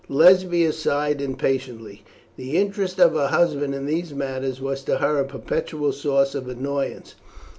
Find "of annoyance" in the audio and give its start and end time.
6.33-7.13